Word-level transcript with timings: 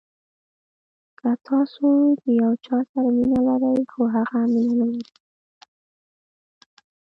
که 1.19 1.29
تاسو 1.47 1.85
د 2.21 2.23
یو 2.41 2.51
چا 2.65 2.77
سره 2.89 3.09
مینه 3.17 3.39
لرئ 3.47 3.79
خو 3.91 4.01
هغه 4.15 4.39
مینه 4.53 4.73
نلري. 4.79 5.03